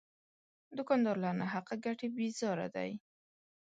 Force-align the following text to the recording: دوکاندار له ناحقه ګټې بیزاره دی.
دوکاندار 0.77 1.15
له 1.23 1.29
ناحقه 1.39 1.75
ګټې 1.85 2.07
بیزاره 2.15 2.67
دی. 2.75 2.91